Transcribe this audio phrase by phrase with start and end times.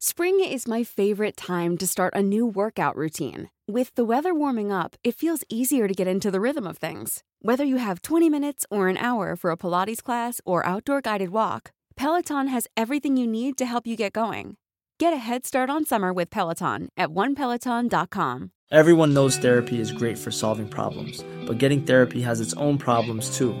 [0.00, 3.50] Spring is my favorite time to start a new workout routine.
[3.66, 7.24] With the weather warming up, it feels easier to get into the rhythm of things.
[7.42, 11.30] Whether you have 20 minutes or an hour for a Pilates class or outdoor guided
[11.30, 14.56] walk, Peloton has everything you need to help you get going.
[15.00, 18.52] Get a head start on summer with Peloton at onepeloton.com.
[18.70, 23.36] Everyone knows therapy is great for solving problems, but getting therapy has its own problems
[23.36, 23.60] too,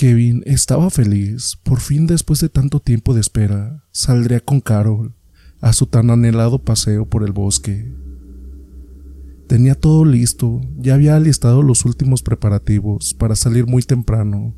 [0.00, 1.58] Kevin estaba feliz.
[1.62, 5.14] Por fin, después de tanto tiempo de espera, saldría con Carol
[5.60, 7.92] a su tan anhelado paseo por el bosque.
[9.46, 14.54] Tenía todo listo, ya había alistado los últimos preparativos para salir muy temprano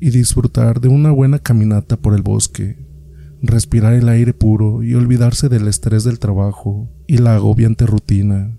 [0.00, 2.78] y disfrutar de una buena caminata por el bosque,
[3.42, 8.56] respirar el aire puro y olvidarse del estrés del trabajo y la agobiante rutina.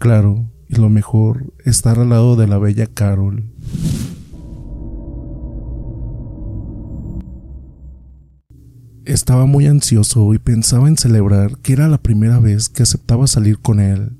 [0.00, 3.52] Claro, y lo mejor, estar al lado de la bella Carol.
[9.08, 13.58] Estaba muy ansioso y pensaba en celebrar que era la primera vez que aceptaba salir
[13.58, 14.18] con él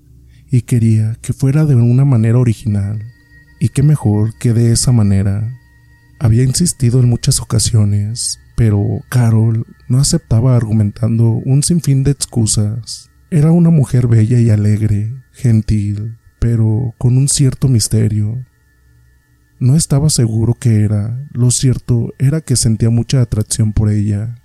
[0.51, 3.03] y quería que fuera de una manera original.
[3.61, 5.53] Y qué mejor que de esa manera.
[6.19, 13.11] Había insistido en muchas ocasiones, pero Carol no aceptaba argumentando un sinfín de excusas.
[13.31, 18.43] Era una mujer bella y alegre, gentil, pero con un cierto misterio.
[19.61, 24.37] No estaba seguro que era, lo cierto era que sentía mucha atracción por ella.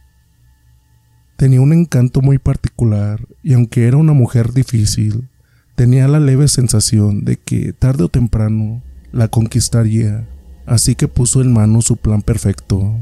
[1.38, 5.30] Tenía un encanto muy particular y aunque era una mujer difícil,
[5.76, 10.28] tenía la leve sensación de que tarde o temprano la conquistaría
[10.66, 12.96] así que puso en mano su plan perfecto.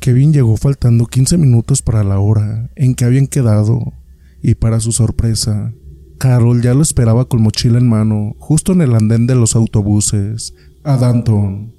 [0.00, 3.92] Kevin llegó faltando 15 minutos para la hora en que habían quedado,
[4.42, 5.72] y para su sorpresa,
[6.18, 10.54] Carol ya lo esperaba con mochila en mano, justo en el andén de los autobuses,
[10.82, 11.74] a Danton.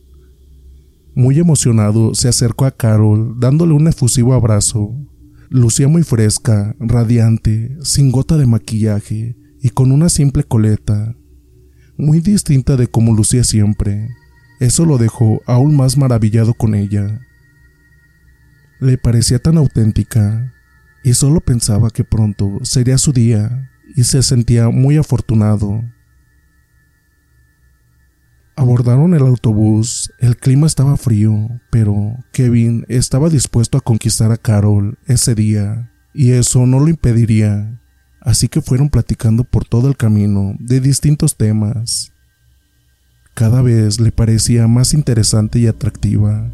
[1.16, 4.96] Muy emocionado, se acercó a Carol, dándole un efusivo abrazo.
[5.54, 11.16] Lucía muy fresca, radiante, sin gota de maquillaje y con una simple coleta,
[11.96, 14.10] muy distinta de como lucía siempre.
[14.60, 17.22] Eso lo dejó aún más maravillado con ella.
[18.80, 20.52] Le parecía tan auténtica
[21.04, 25.84] y solo pensaba que pronto sería su día y se sentía muy afortunado.
[28.56, 34.98] Abordaron el autobús, el clima estaba frío, pero Kevin estaba dispuesto a conquistar a Carol
[35.08, 37.82] ese día, y eso no lo impediría,
[38.22, 42.14] así que fueron platicando por todo el camino de distintos temas,
[43.34, 46.52] cada vez le parecía más interesante y atractiva.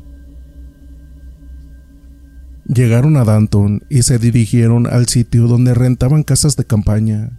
[2.66, 7.39] Llegaron a Danton y se dirigieron al sitio donde rentaban casas de campaña,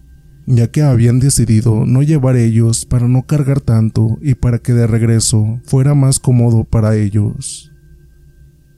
[0.56, 4.86] ya que habían decidido no llevar ellos para no cargar tanto y para que de
[4.86, 7.72] regreso fuera más cómodo para ellos.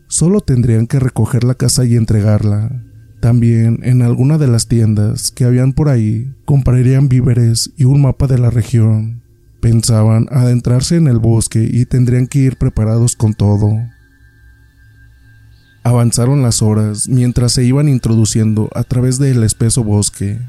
[0.08, 2.82] Solo tendrían que recoger la casa y entregarla.
[3.20, 8.26] También en alguna de las tiendas que habían por ahí comprarían víveres y un mapa
[8.26, 9.22] de la región
[9.62, 13.70] Pensaban adentrarse en el bosque y tendrían que ir preparados con todo.
[15.84, 20.40] Avanzaron las horas mientras se iban introduciendo a través del espeso bosque,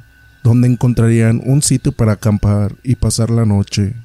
[0.44, 3.96] donde encontrarían un sitio para acampar y pasar la noche.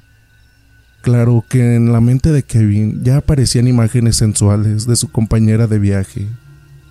[1.01, 5.79] Claro que en la mente de Kevin ya aparecían imágenes sensuales de su compañera de
[5.79, 6.27] viaje,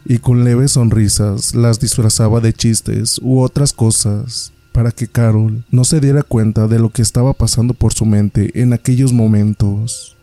[0.05, 5.85] y con leves sonrisas las disfrazaba de chistes u otras cosas para que Carol no
[5.85, 10.17] se diera cuenta de lo que estaba pasando por su mente en aquellos momentos.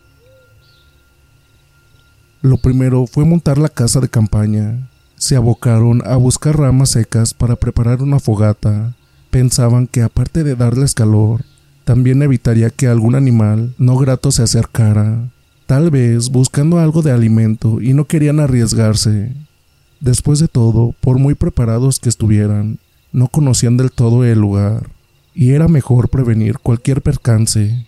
[2.42, 4.88] Lo primero fue montar la casa de campaña.
[5.16, 8.94] Se abocaron a buscar ramas secas para preparar una fogata.
[9.30, 11.44] Pensaban que aparte de darles calor,
[11.84, 15.30] también evitaría que algún animal no grato se acercara,
[15.66, 19.32] tal vez buscando algo de alimento y no querían arriesgarse.
[20.00, 22.78] Después de todo, por muy preparados que estuvieran,
[23.12, 24.90] no conocían del todo el lugar,
[25.34, 27.86] y era mejor prevenir cualquier percance.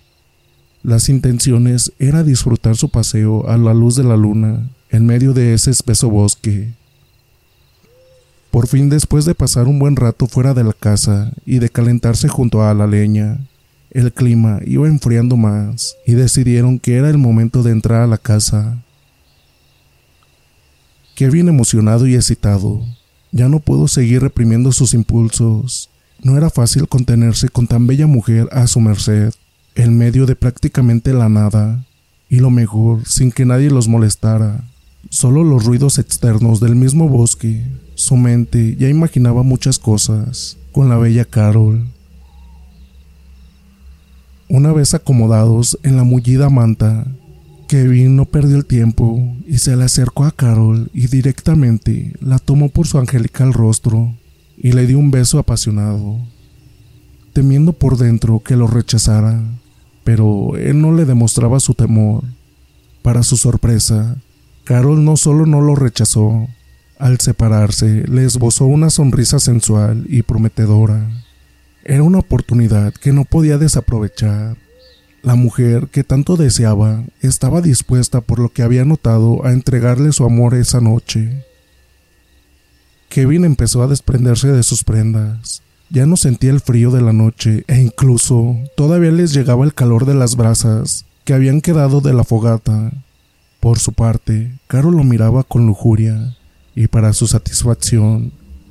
[0.83, 5.55] Las intenciones era disfrutar su paseo a la luz de la luna, en medio de
[5.55, 6.73] ese espeso bosque.
[8.59, 12.27] Por fin, después de pasar un buen rato fuera de la casa y de calentarse
[12.27, 13.39] junto a la leña,
[13.93, 18.19] el clima iba enfriando más y decidieron que era el momento de entrar a la
[18.19, 18.83] casa.
[21.15, 22.85] Kevin emocionado y excitado
[23.31, 25.89] Ya no pudo seguir reprimiendo sus impulsos.
[26.21, 29.35] No era fácil contenerse con tan bella mujer a su merced,
[29.77, 31.87] en medio de prácticamente la nada,
[32.29, 34.65] y lo mejor, sin que nadie los molestara.
[35.11, 37.65] Solo los ruidos externos del mismo bosque.
[37.99, 41.85] Su mente ya imaginaba muchas cosas con la bella Carol.
[44.49, 47.09] Una vez acomodados en la mullida manta,
[47.67, 52.69] Kevin no perdió el tiempo y se le acercó a Carol y directamente la tomó
[52.69, 54.15] por su angelical rostro
[54.57, 56.21] y le dio un beso apasionado,
[57.33, 59.43] temiendo por dentro que lo rechazara,
[60.05, 62.23] pero él no le demostraba su temor.
[63.03, 64.19] Para su sorpresa,
[64.63, 66.47] Carol no solo no lo rechazó,
[66.99, 71.09] al separarse le esbozó una sonrisa sensual y prometedora.
[71.85, 74.57] Era una oportunidad que no podía desaprovechar.
[75.23, 80.25] La mujer que tanto deseaba estaba dispuesta por lo que había notado a entregarle su
[80.25, 81.45] amor esa noche.
[83.09, 85.63] Kevin empezó a desprenderse de sus prendas.
[85.91, 90.05] Ya no sentía el frío de la noche e incluso todavía les llegaba el calor
[90.05, 92.93] de las brasas que habían quedado de la fogata.
[93.61, 96.38] Por su parte, Carol lo miraba con lujuria
[96.79, 98.31] y para su satisfacción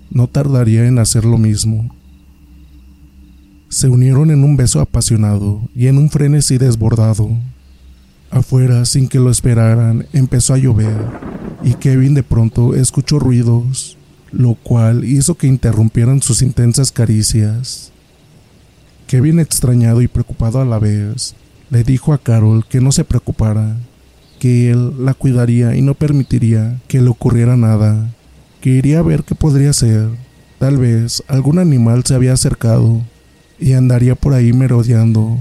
[0.10, 1.94] no tardaría en hacer lo mismo.
[3.68, 7.30] Se unieron en un beso apasionado y en un frenesí desbordado.
[8.32, 10.96] Afuera, sin que lo esperaran, empezó a llover
[11.62, 13.98] y Kevin de pronto escuchó ruidos
[14.32, 17.92] lo cual hizo que interrumpieran sus intensas caricias.
[19.08, 21.36] Kevin, extrañado y preocupado a la vez,
[21.70, 23.76] le dijo a Carol que no se preocupara,
[24.40, 28.14] que él la cuidaría y no permitiría que le ocurriera nada,
[28.62, 30.10] que iría a ver qué podría ser.
[30.60, 33.02] Tal vez algún animal se había acercado
[33.60, 35.38] y andaría por ahí merodeando.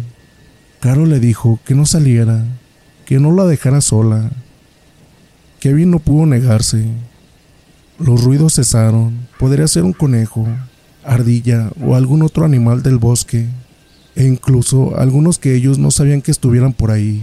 [0.81, 2.45] Carol le dijo que no saliera,
[3.05, 4.31] que no la dejara sola.
[5.61, 6.87] Kevin no pudo negarse
[7.99, 9.27] los ruidos cesaron.
[9.39, 10.47] Podría ser un conejo,
[11.05, 13.47] ardilla o algún otro animal del bosque,
[14.15, 17.23] e incluso algunos que ellos no sabían que estuvieran por ahí.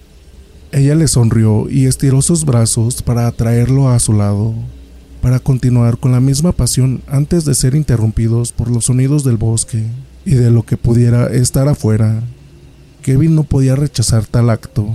[0.73, 4.53] Ella le sonrió y estiró sus brazos para atraerlo a su lado,
[5.21, 9.83] para continuar con la misma pasión antes de ser interrumpidos por los sonidos del bosque
[10.25, 12.23] y de lo que pudiera estar afuera.
[13.01, 14.87] Kevin no podía rechazar tal acto.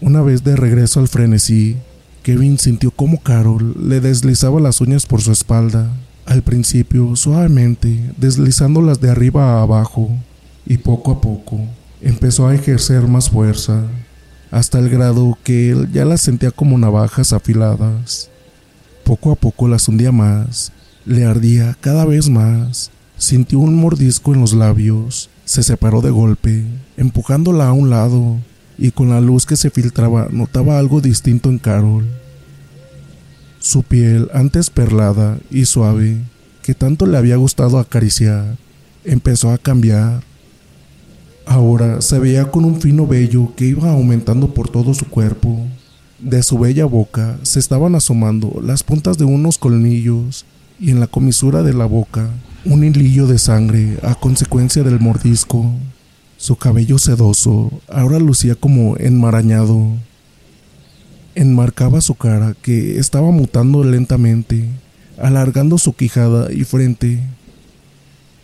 [0.00, 1.76] Una vez de regreso al frenesí,
[2.22, 5.90] Kevin sintió como Carol le deslizaba las uñas por su espalda,
[6.26, 10.10] al principio suavemente, deslizándolas de arriba a abajo,
[10.64, 11.60] y poco a poco
[12.00, 13.82] empezó a ejercer más fuerza,
[14.50, 18.30] hasta el grado que él ya las sentía como navajas afiladas.
[19.04, 20.72] Poco a poco las hundía más,
[21.04, 26.64] le ardía cada vez más, sintió un mordisco en los labios, se separó de golpe,
[26.96, 28.38] empujándola a un lado,
[28.78, 32.06] y con la luz que se filtraba notaba algo distinto en Carol.
[33.58, 36.18] Su piel, antes perlada y suave,
[36.62, 38.56] que tanto le había gustado acariciar,
[39.04, 40.22] empezó a cambiar.
[41.46, 45.64] Ahora se veía con un fino vello que iba aumentando por todo su cuerpo.
[46.18, 50.44] De su bella boca se estaban asomando las puntas de unos colmillos
[50.80, 52.28] y en la comisura de la boca
[52.64, 55.72] un hilillo de sangre a consecuencia del mordisco.
[56.36, 59.86] Su cabello sedoso ahora lucía como enmarañado.
[61.36, 64.68] Enmarcaba su cara que estaba mutando lentamente,
[65.16, 67.20] alargando su quijada y frente.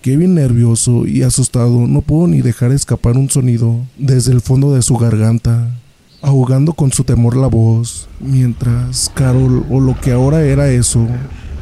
[0.03, 4.83] Kevin, nervioso y asustado, no pudo ni dejar escapar un sonido desde el fondo de
[4.83, 5.71] su garganta,
[6.23, 11.07] ahogando con su temor la voz, mientras Carol, o lo que ahora era eso,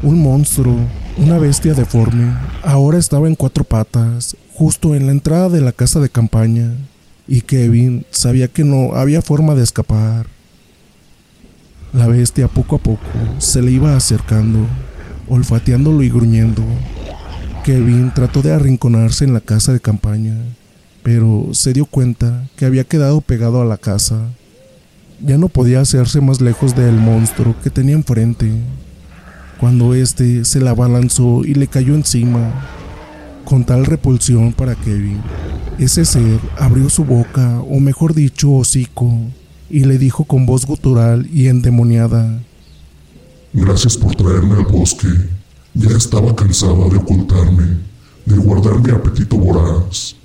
[0.03, 0.75] un monstruo,
[1.19, 6.01] una bestia deforme, ahora estaba en cuatro patas, justo en la entrada de la casa
[6.01, 6.73] de campaña,
[7.29, 10.27] y Kevin sabía que no había forma de escapar.
[11.93, 13.03] La bestia poco a poco
[13.37, 14.61] se le iba acercando,
[15.29, 16.63] olfateándolo y gruñendo.
[17.65, 20.35] Kevin trató de arrinconarse en la casa de campaña,
[21.03, 24.29] pero se dio cuenta que había quedado pegado a la casa.
[25.23, 28.51] Ya no podía hacerse más lejos del monstruo que tenía enfrente.
[29.59, 32.51] Cuando éste se la abalanzó y le cayó encima,
[33.45, 35.21] con tal repulsión para Kevin.
[35.79, 39.13] Ese ser abrió su boca, o mejor dicho, hocico,
[39.69, 42.41] y le dijo con voz gutural y endemoniada:
[43.53, 45.09] Gracias por traerme al bosque.
[45.75, 47.79] Ya estaba cansada de ocultarme,
[48.27, 50.17] de guardar mi apetito voraz.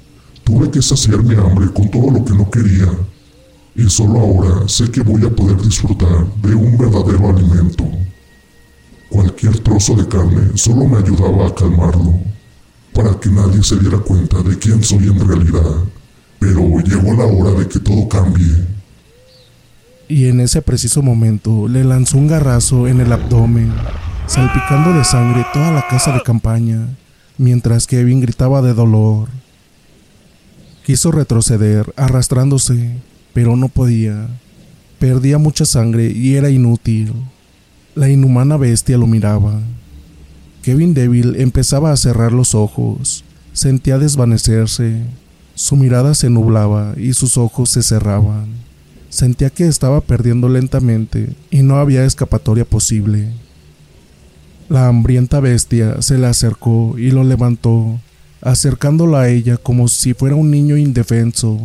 [0.44, 2.90] Tuve que saciar mi hambre con todo lo que no quería.
[3.76, 7.86] Y solo ahora sé que voy a poder disfrutar de un verdadero alimento.
[9.10, 12.20] Cualquier trozo de carne solo me ayudaba a calmarlo
[12.94, 15.84] para que nadie se diera cuenta de quién soy en realidad.
[16.40, 18.66] Pero llegó la hora de que todo cambie.
[20.08, 23.74] Y en ese preciso momento le lanzó un garrazo en el abdomen,
[24.28, 26.88] salpicando de sangre toda la casa de campaña,
[27.38, 29.30] mientras Kevin gritaba de dolor.
[30.84, 32.98] Quiso retroceder, arrastrándose,
[33.34, 34.28] pero no podía.
[35.00, 37.14] Perdía mucha sangre y era inútil.
[37.94, 39.62] La inhumana bestia lo miraba.
[40.64, 45.04] Kevin débil empezaba a cerrar los ojos, sentía desvanecerse,
[45.54, 48.48] su mirada se nublaba y sus ojos se cerraban.
[49.10, 53.32] Sentía que estaba perdiendo lentamente y no había escapatoria posible.
[54.68, 58.00] La hambrienta bestia se le acercó y lo levantó,
[58.42, 61.60] acercándolo a ella como si fuera un niño indefenso.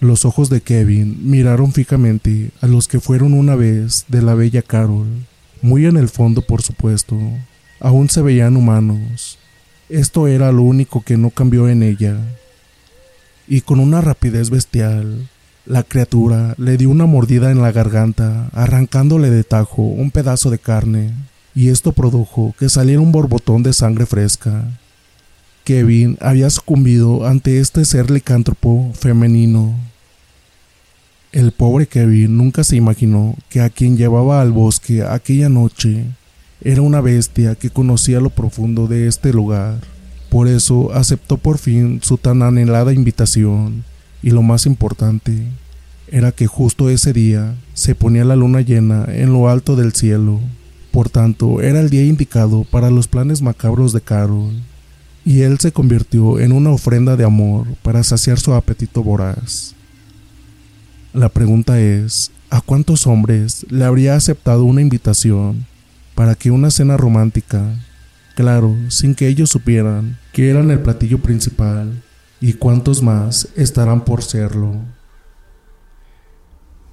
[0.00, 4.60] Los ojos de Kevin miraron fijamente a los que fueron una vez de la bella
[4.60, 5.06] Carol.
[5.62, 7.18] Muy en el fondo, por supuesto,
[7.80, 9.38] aún se veían humanos.
[9.88, 12.18] Esto era lo único que no cambió en ella.
[13.48, 15.26] Y con una rapidez bestial,
[15.64, 20.58] la criatura le dio una mordida en la garganta, arrancándole de tajo un pedazo de
[20.58, 21.14] carne,
[21.56, 24.62] y esto produjo que saliera un borbotón de sangre fresca.
[25.64, 29.74] Kevin había sucumbido ante este ser licántropo femenino.
[31.32, 36.04] El pobre Kevin nunca se imaginó que a quien llevaba al bosque aquella noche
[36.60, 39.80] era una bestia que conocía lo profundo de este lugar.
[40.28, 43.82] Por eso aceptó por fin su tan anhelada invitación.
[44.22, 45.44] Y lo más importante
[46.08, 50.38] era que justo ese día se ponía la luna llena en lo alto del cielo.
[50.96, 54.54] Por tanto, era el día indicado para los planes macabros de Carol.
[55.26, 59.74] Y él se convirtió en una ofrenda de amor para saciar su apetito voraz.
[61.12, 65.66] La pregunta es, ¿a cuántos hombres le habría aceptado una invitación
[66.14, 67.62] para que una cena romántica,
[68.34, 72.02] claro, sin que ellos supieran que eran el platillo principal,
[72.40, 74.76] y cuántos más estarán por serlo?